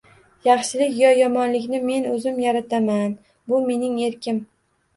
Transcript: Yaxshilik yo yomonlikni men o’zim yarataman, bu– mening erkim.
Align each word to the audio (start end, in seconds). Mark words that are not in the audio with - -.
Yaxshilik 0.45 0.95
yo 0.99 1.11
yomonlikni 1.17 1.83
men 1.91 2.09
o’zim 2.15 2.41
yarataman, 2.47 3.15
bu– 3.53 3.63
mening 3.71 4.05
erkim. 4.11 4.45